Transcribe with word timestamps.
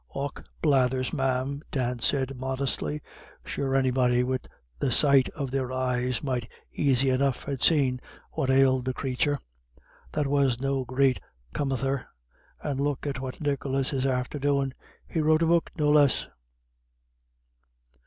"Och 0.15 0.43
blathers, 0.63 1.13
ma'am," 1.13 1.61
Dan 1.69 1.99
said, 1.99 2.35
modestly, 2.35 3.03
"sure 3.45 3.75
anybody 3.75 4.23
wid 4.23 4.49
the 4.79 4.91
sight 4.91 5.29
of 5.35 5.51
their 5.51 5.71
eyes 5.71 6.23
might 6.23 6.49
aisy 6.75 7.11
enough 7.11 7.43
ha' 7.43 7.53
seen 7.59 8.01
what 8.31 8.49
ailed 8.49 8.85
the 8.85 8.95
crathur. 8.95 9.37
That 10.13 10.25
was 10.25 10.59
no 10.59 10.85
great 10.85 11.19
comether. 11.53 12.07
And 12.63 12.79
look 12.79 13.05
at 13.05 13.19
what 13.19 13.41
Nicholas 13.41 13.93
is 13.93 14.07
after 14.07 14.39
doin'; 14.39 14.73
he's 15.05 15.21
wrote 15.21 15.43
a 15.43 15.45
book, 15.45 15.69
no 15.77 15.91
less." 15.91 16.27